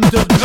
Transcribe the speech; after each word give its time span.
dum 0.00 0.10
dum. 0.10 0.37